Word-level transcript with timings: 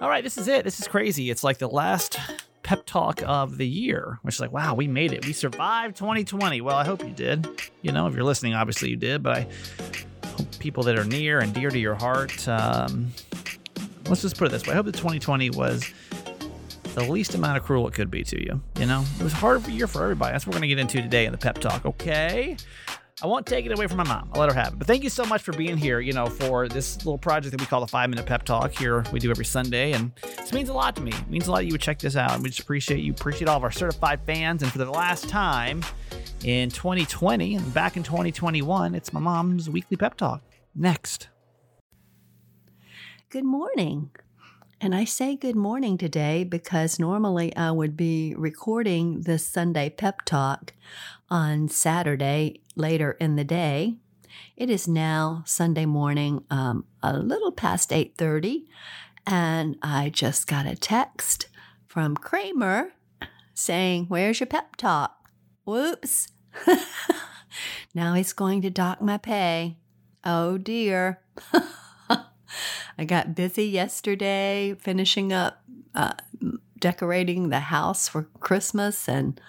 All 0.00 0.10
right, 0.10 0.22
this 0.22 0.36
is 0.36 0.46
it. 0.46 0.64
This 0.64 0.78
is 0.78 0.86
crazy. 0.86 1.30
It's 1.30 1.42
like 1.42 1.56
the 1.56 1.68
last 1.68 2.18
pep 2.62 2.84
talk 2.84 3.22
of 3.24 3.56
the 3.56 3.66
year, 3.66 4.18
which 4.22 4.34
is 4.34 4.40
like, 4.40 4.52
wow, 4.52 4.74
we 4.74 4.86
made 4.86 5.12
it. 5.12 5.24
We 5.24 5.32
survived 5.32 5.96
2020. 5.96 6.60
Well, 6.60 6.76
I 6.76 6.84
hope 6.84 7.02
you 7.02 7.12
did. 7.12 7.48
You 7.80 7.92
know, 7.92 8.06
if 8.06 8.14
you're 8.14 8.24
listening, 8.24 8.54
obviously 8.54 8.90
you 8.90 8.96
did, 8.96 9.22
but 9.22 9.38
I 9.38 9.46
hope 10.26 10.58
people 10.58 10.82
that 10.82 10.98
are 10.98 11.04
near 11.04 11.40
and 11.40 11.54
dear 11.54 11.70
to 11.70 11.78
your 11.78 11.94
heart, 11.94 12.46
um, 12.46 13.10
let's 14.08 14.20
just 14.20 14.36
put 14.36 14.48
it 14.48 14.50
this 14.50 14.66
way. 14.66 14.72
I 14.72 14.76
hope 14.76 14.84
that 14.86 14.96
2020 14.96 15.50
was 15.50 15.90
the 16.94 17.04
least 17.04 17.34
amount 17.34 17.56
of 17.56 17.62
cruel 17.62 17.88
it 17.88 17.94
could 17.94 18.10
be 18.10 18.22
to 18.24 18.38
you. 18.38 18.60
You 18.78 18.86
know, 18.86 19.02
it 19.18 19.22
was 19.22 19.32
a 19.32 19.36
hard 19.36 19.66
year 19.66 19.86
for 19.86 20.02
everybody. 20.02 20.32
That's 20.32 20.46
what 20.46 20.54
we're 20.54 20.60
going 20.60 20.68
to 20.68 20.74
get 20.76 20.78
into 20.78 21.00
today 21.00 21.24
in 21.24 21.32
the 21.32 21.38
pep 21.38 21.58
talk, 21.58 21.86
okay? 21.86 22.58
I 23.22 23.26
won't 23.26 23.46
take 23.46 23.64
it 23.64 23.72
away 23.72 23.86
from 23.86 23.96
my 23.96 24.04
mom. 24.04 24.28
I'll 24.34 24.40
let 24.40 24.52
her 24.52 24.54
have 24.54 24.74
it. 24.74 24.78
But 24.78 24.86
thank 24.86 25.02
you 25.02 25.08
so 25.08 25.24
much 25.24 25.40
for 25.40 25.52
being 25.52 25.78
here, 25.78 26.00
you 26.00 26.12
know, 26.12 26.26
for 26.26 26.68
this 26.68 26.98
little 26.98 27.16
project 27.16 27.52
that 27.52 27.60
we 27.60 27.66
call 27.66 27.80
the 27.80 27.86
five 27.86 28.10
minute 28.10 28.26
pep 28.26 28.42
talk 28.42 28.72
here 28.72 29.04
we 29.10 29.18
do 29.18 29.30
every 29.30 29.46
Sunday. 29.46 29.92
And 29.92 30.12
this 30.22 30.52
means 30.52 30.68
a 30.68 30.74
lot 30.74 30.94
to 30.96 31.02
me. 31.02 31.12
It 31.12 31.30
means 31.30 31.46
a 31.46 31.50
lot 31.50 31.58
that 31.58 31.64
you 31.64 31.72
would 31.72 31.80
check 31.80 31.98
this 31.98 32.14
out. 32.14 32.32
And 32.32 32.42
we 32.42 32.50
just 32.50 32.60
appreciate 32.60 33.00
you, 33.00 33.12
appreciate 33.12 33.48
all 33.48 33.56
of 33.56 33.64
our 33.64 33.70
certified 33.70 34.20
fans. 34.26 34.62
And 34.62 34.70
for 34.70 34.76
the 34.76 34.90
last 34.90 35.30
time 35.30 35.82
in 36.44 36.68
2020 36.68 37.54
and 37.54 37.72
back 37.72 37.96
in 37.96 38.02
2021, 38.02 38.94
it's 38.94 39.14
my 39.14 39.20
mom's 39.20 39.70
weekly 39.70 39.96
pep 39.96 40.18
talk. 40.18 40.42
Next. 40.74 41.28
Good 43.30 43.44
morning. 43.44 44.10
And 44.78 44.94
I 44.94 45.06
say 45.06 45.36
good 45.36 45.56
morning 45.56 45.96
today 45.96 46.44
because 46.44 46.98
normally 46.98 47.56
I 47.56 47.70
would 47.70 47.96
be 47.96 48.34
recording 48.36 49.22
this 49.22 49.46
Sunday 49.46 49.88
pep 49.88 50.26
talk 50.26 50.74
on 51.30 51.68
Saturday 51.68 52.60
later 52.76 53.12
in 53.12 53.36
the 53.36 53.44
day. 53.44 53.96
It 54.56 54.70
is 54.70 54.86
now 54.86 55.42
Sunday 55.46 55.86
morning, 55.86 56.44
um, 56.50 56.84
a 57.02 57.16
little 57.18 57.52
past 57.52 57.90
8:30, 57.90 58.68
and 59.26 59.76
I 59.82 60.10
just 60.10 60.46
got 60.46 60.66
a 60.66 60.76
text 60.76 61.48
from 61.86 62.16
Kramer 62.16 62.92
saying, 63.54 64.06
"Where's 64.06 64.40
your 64.40 64.46
pep 64.46 64.76
talk?" 64.76 65.30
Whoops. 65.64 66.28
now 67.94 68.14
he's 68.14 68.32
going 68.32 68.62
to 68.62 68.70
dock 68.70 69.00
my 69.00 69.18
pay. 69.18 69.78
Oh 70.24 70.58
dear. 70.58 71.20
I 72.98 73.04
got 73.04 73.34
busy 73.34 73.64
yesterday 73.64 74.74
finishing 74.78 75.32
up 75.32 75.62
uh, 75.94 76.14
decorating 76.78 77.48
the 77.48 77.60
house 77.60 78.08
for 78.08 78.28
Christmas 78.40 79.08
and 79.08 79.40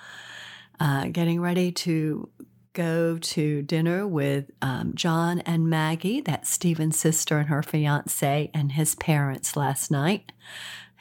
uh, 0.79 1.07
getting 1.07 1.41
ready 1.41 1.71
to 1.71 2.29
go 2.77 3.17
to 3.17 3.63
dinner 3.63 4.07
with 4.07 4.51
um, 4.61 4.91
John 4.93 5.39
and 5.39 5.67
Maggie, 5.67 6.21
that's 6.21 6.47
Stephen's 6.47 6.99
sister 6.99 7.39
and 7.39 7.49
her 7.49 7.63
fiance, 7.63 8.51
and 8.53 8.73
his 8.73 8.93
parents 8.93 9.55
last 9.57 9.89
night, 9.89 10.31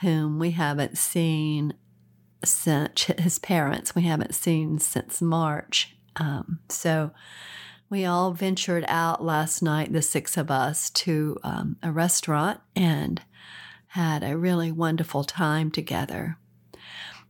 whom 0.01 0.39
we 0.39 0.53
haven't 0.53 0.97
seen 0.97 1.75
since 2.43 3.05
his 3.19 3.39
parents, 3.39 3.95
we 3.95 4.03
haven't 4.03 4.35
seen 4.35 4.79
since 4.79 5.21
March. 5.21 5.95
Um, 6.17 6.61
so, 6.71 7.11
we 7.91 8.07
all 8.07 8.33
ventured 8.33 8.85
out 8.89 9.23
last 9.23 9.63
night, 9.63 9.93
the 9.93 10.03
six 10.03 10.39
of 10.39 10.51
us, 10.51 10.89
to 10.91 11.37
um, 11.45 11.77
a 11.83 11.93
restaurant 11.93 12.59
and 12.75 13.21
had 13.89 14.25
a 14.25 14.37
really 14.37 14.73
wonderful 14.73 15.25
time 15.25 15.71
together. 15.71 16.39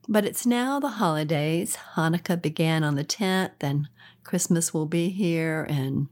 But 0.08 0.24
it's 0.24 0.46
now 0.46 0.78
the 0.78 0.88
holidays. 0.88 1.76
Hanukkah 1.94 2.40
began 2.40 2.84
on 2.84 2.94
the 2.94 3.04
10th, 3.04 3.50
and 3.60 3.88
Christmas 4.26 4.74
will 4.74 4.86
be 4.86 5.08
here 5.10 5.64
in 5.68 6.08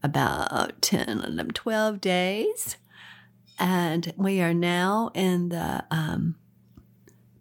about 0.00 0.80
10, 0.82 1.08
11, 1.20 1.48
12 1.52 2.00
days. 2.00 2.76
And 3.58 4.14
we 4.16 4.40
are 4.40 4.54
now 4.54 5.10
in 5.14 5.48
the 5.48 5.84
um, 5.90 6.36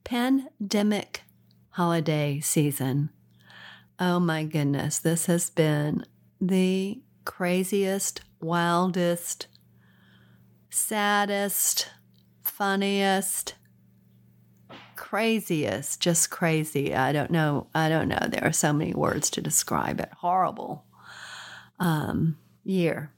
pandemic 0.04 1.22
holiday 1.70 2.40
season. 2.40 3.12
Oh 4.00 4.20
my 4.20 4.45
goodness, 4.45 4.98
this 4.98 5.28
has 5.28 5.52
been 5.52 6.05
the 6.42 7.02
craziest, 7.23 8.22
wildest, 8.42 9.45
saddest, 10.72 11.89
funniest, 12.42 13.54
craziest, 15.15 16.02
just 16.02 16.30
crazy. 16.30 16.93
I 16.93 17.14
don't 17.14 17.31
know. 17.31 17.67
I 17.73 17.87
don't 17.87 18.09
know. 18.09 18.20
There 18.27 18.43
are 18.43 18.52
so 18.52 18.73
many 18.73 18.93
words 18.93 19.30
to 19.30 19.42
describe 19.42 20.02
it. 20.02 20.09
Horrible 20.17 20.83
um, 21.80 22.37
year. 22.65 23.14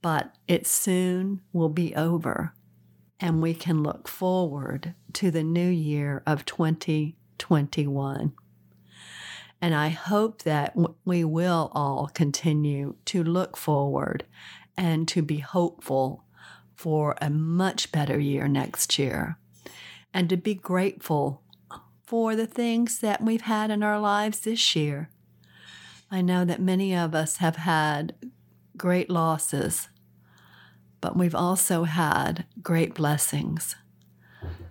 But 0.00 0.34
it 0.48 0.66
soon 0.66 1.42
will 1.52 1.68
be 1.68 1.94
over, 1.94 2.54
and 3.20 3.42
we 3.42 3.52
can 3.52 3.82
look 3.82 4.08
forward 4.08 4.94
to 5.12 5.30
the 5.30 5.44
new 5.44 5.68
year 5.68 6.22
of 6.26 6.46
2021. 6.46 8.32
And 9.60 9.74
I 9.74 9.88
hope 9.90 10.44
that 10.44 10.74
we 11.04 11.24
will 11.24 11.72
all 11.74 12.08
continue 12.14 12.96
to 13.04 13.22
look 13.22 13.58
forward 13.58 14.24
and 14.78 15.06
to 15.08 15.20
be 15.20 15.40
hopeful 15.40 16.24
for 16.74 17.16
a 17.20 17.28
much 17.28 17.92
better 17.92 18.18
year 18.18 18.48
next 18.48 18.98
year 18.98 19.36
and 20.14 20.30
to 20.30 20.36
be 20.36 20.54
grateful 20.54 21.42
for 22.06 22.36
the 22.36 22.46
things 22.46 23.00
that 23.00 23.22
we've 23.22 23.42
had 23.42 23.70
in 23.70 23.82
our 23.82 23.98
lives 23.98 24.40
this 24.40 24.76
year. 24.76 25.10
I 26.10 26.22
know 26.22 26.44
that 26.44 26.60
many 26.60 26.94
of 26.94 27.14
us 27.14 27.38
have 27.38 27.56
had 27.56 28.14
great 28.76 29.10
losses, 29.10 29.88
but 31.00 31.16
we've 31.16 31.34
also 31.34 31.82
had 31.82 32.44
great 32.62 32.94
blessings. 32.94 33.74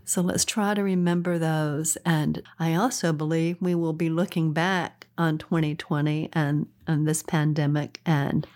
So 0.05 0.21
let's 0.21 0.45
try 0.45 0.73
to 0.73 0.83
remember 0.83 1.37
those. 1.37 1.97
And 2.05 2.43
I 2.59 2.75
also 2.75 3.11
believe 3.11 3.57
we 3.59 3.75
will 3.75 3.93
be 3.93 4.09
looking 4.09 4.53
back 4.53 5.07
on 5.17 5.37
2020 5.37 6.29
and, 6.33 6.67
and 6.87 7.07
this 7.07 7.23
pandemic 7.23 7.99
and 8.05 8.47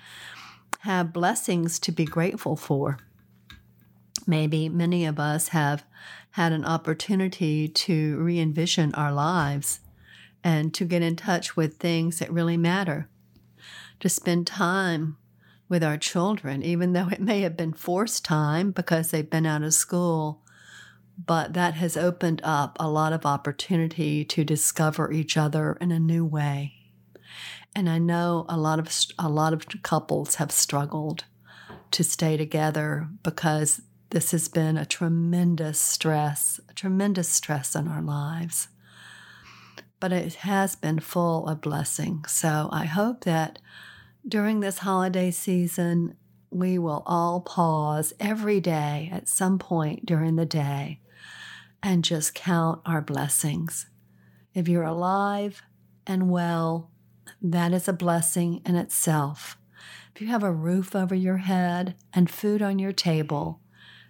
have 0.79 1.13
blessings 1.13 1.79
to 1.79 1.91
be 1.91 2.05
grateful 2.05 2.55
for. 2.55 2.99
Maybe 4.27 4.69
many 4.69 5.05
of 5.05 5.19
us 5.19 5.49
have 5.49 5.83
had 6.31 6.51
an 6.51 6.65
opportunity 6.65 7.67
to 7.67 8.17
re 8.17 8.39
envision 8.39 8.93
our 8.93 9.11
lives 9.11 9.79
and 10.43 10.73
to 10.75 10.85
get 10.85 11.01
in 11.01 11.15
touch 11.15 11.55
with 11.55 11.77
things 11.77 12.19
that 12.19 12.31
really 12.31 12.57
matter, 12.57 13.09
to 13.99 14.09
spend 14.09 14.45
time 14.45 15.17
with 15.67 15.83
our 15.83 15.97
children, 15.97 16.61
even 16.61 16.93
though 16.93 17.07
it 17.09 17.21
may 17.21 17.41
have 17.41 17.57
been 17.57 17.73
forced 17.73 18.23
time 18.23 18.71
because 18.71 19.09
they've 19.09 19.29
been 19.29 19.45
out 19.45 19.63
of 19.63 19.73
school 19.73 20.43
but 21.25 21.53
that 21.53 21.73
has 21.73 21.97
opened 21.97 22.41
up 22.43 22.77
a 22.79 22.89
lot 22.89 23.13
of 23.13 23.25
opportunity 23.25 24.23
to 24.23 24.43
discover 24.43 25.11
each 25.11 25.35
other 25.35 25.77
in 25.81 25.91
a 25.91 25.99
new 25.99 26.23
way. 26.23 26.73
And 27.75 27.89
I 27.89 27.97
know 27.97 28.45
a 28.47 28.57
lot 28.57 28.79
of 28.79 28.89
a 29.17 29.29
lot 29.29 29.53
of 29.53 29.67
couples 29.83 30.35
have 30.35 30.51
struggled 30.51 31.25
to 31.91 32.03
stay 32.03 32.37
together 32.37 33.07
because 33.23 33.81
this 34.09 34.31
has 34.31 34.47
been 34.47 34.77
a 34.77 34.85
tremendous 34.85 35.79
stress, 35.79 36.59
a 36.69 36.73
tremendous 36.73 37.29
stress 37.29 37.75
in 37.75 37.87
our 37.87 38.01
lives. 38.01 38.69
But 39.99 40.13
it 40.13 40.35
has 40.35 40.75
been 40.75 40.99
full 40.99 41.47
of 41.47 41.61
blessing. 41.61 42.23
So 42.27 42.69
I 42.71 42.85
hope 42.85 43.23
that 43.23 43.59
during 44.27 44.59
this 44.59 44.79
holiday 44.79 45.31
season, 45.31 46.15
we 46.49 46.77
will 46.77 47.03
all 47.05 47.41
pause 47.41 48.13
every 48.19 48.61
day 48.61 49.09
at 49.11 49.27
some 49.27 49.59
point 49.59 50.05
during 50.05 50.35
the 50.35 50.45
day 50.45 51.01
and 51.83 52.03
just 52.03 52.35
count 52.35 52.81
our 52.85 53.01
blessings. 53.01 53.87
If 54.53 54.67
you're 54.67 54.83
alive 54.83 55.61
and 56.05 56.29
well, 56.29 56.91
that 57.41 57.73
is 57.73 57.87
a 57.87 57.93
blessing 57.93 58.61
in 58.65 58.75
itself. 58.75 59.57
If 60.15 60.21
you 60.21 60.27
have 60.27 60.43
a 60.43 60.51
roof 60.51 60.95
over 60.95 61.13
your 61.13 61.37
head 61.37 61.95
and 62.13 62.29
food 62.29 62.61
on 62.61 62.79
your 62.79 62.93
table, 62.93 63.59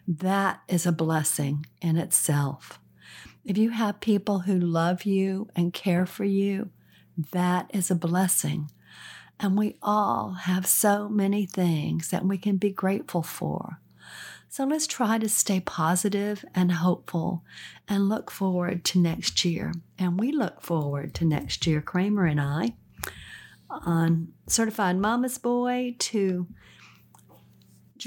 that 0.08 0.62
is 0.68 0.86
a 0.86 0.92
blessing 0.92 1.66
in 1.82 1.98
itself. 1.98 2.80
If 3.44 3.58
you 3.58 3.72
have 3.72 4.00
people 4.00 4.40
who 4.40 4.58
love 4.58 5.04
you 5.04 5.50
and 5.56 5.74
care 5.74 6.06
for 6.06 6.24
you, 6.24 6.70
that 7.32 7.70
is 7.74 7.92
a 7.92 7.96
blessing. 7.96 8.72
And 9.40 9.58
we 9.58 9.78
all 9.82 10.32
have 10.32 10.66
so 10.66 11.10
many 11.10 11.46
things 11.46 12.10
that 12.10 12.26
we 12.26 12.38
can 12.38 12.58
be 12.58 12.72
grateful 12.72 13.22
for. 13.22 13.80
So 14.50 14.66
let's 14.66 14.88
try 14.88 15.18
to 15.18 15.30
stay 15.30 15.60
positive 15.60 16.44
and 16.56 16.72
hopeful 16.72 17.44
and 17.88 18.10
look 18.10 18.32
forward 18.32 18.84
to 18.86 19.00
next 19.00 19.44
year. 19.44 19.74
And 20.00 20.20
we 20.20 20.32
look 20.32 20.62
forward 20.62 21.14
to 21.16 21.26
next 21.26 21.68
year, 21.68 21.82
Kramer 21.82 22.26
and 22.26 22.40
I, 22.40 22.76
on 23.70 24.30
Certified 24.48 24.98
Mama's 24.98 25.38
Boy, 25.38 25.96
to 26.00 26.48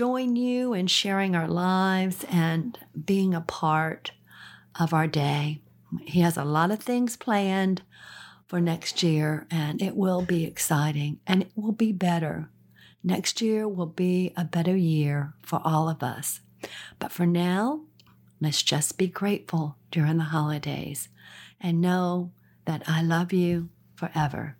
join 0.01 0.37
you 0.37 0.73
in 0.73 0.87
sharing 0.87 1.37
our 1.37 1.49
lives 1.49 2.25
and 2.31 2.79
being 3.05 3.35
a 3.35 3.41
part 3.41 4.13
of 4.79 4.95
our 4.95 5.07
day. 5.07 5.61
He 6.03 6.21
has 6.21 6.37
a 6.37 6.45
lot 6.45 6.71
of 6.71 6.81
things 6.81 7.17
planned 7.17 7.83
for 8.47 8.61
next 8.61 9.03
year, 9.03 9.47
and 9.51 9.81
it 9.83 9.97
will 9.97 10.23
be 10.23 10.45
exciting 10.45 11.21
and 11.27 11.43
it 11.43 11.53
will 11.55 11.73
be 11.73 11.93
better 11.93 12.51
Next 13.03 13.41
year 13.41 13.67
will 13.67 13.87
be 13.87 14.33
a 14.37 14.45
better 14.45 14.77
year 14.77 15.33
for 15.43 15.61
all 15.65 15.89
of 15.89 16.03
us. 16.03 16.41
But 16.99 17.13
for 17.13 17.25
now, 17.25 17.83
let's 18.41 18.63
just 18.63 18.99
be 18.99 19.07
grateful 19.07 19.77
during 19.91 20.19
the 20.19 20.25
holidays 20.25 21.09
and 21.61 21.81
know 21.81 22.33
that 22.67 22.83
I 22.87 23.03
love 23.03 23.33
you 23.33 23.71
forever. 23.95 24.57